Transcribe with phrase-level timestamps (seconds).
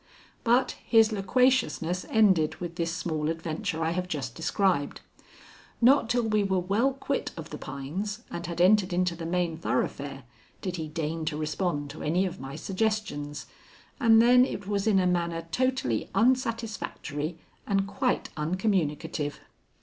[0.43, 5.01] But his loquaciousness ended with this small adventure I have just described.
[5.79, 9.57] Not till we were well quit of the pines and had entered into the main
[9.59, 10.23] thoroughfare
[10.59, 13.45] did he deign to respond to any of my suggestions,
[13.99, 17.37] and then it was in a manner totally unsatisfactory
[17.67, 19.39] and quite uncommunicative.